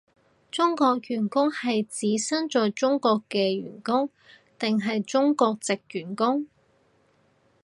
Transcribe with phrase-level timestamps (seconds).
[0.49, 4.09] 中國員工係指身在中國嘅員工
[4.57, 6.47] 定係中國藉員工？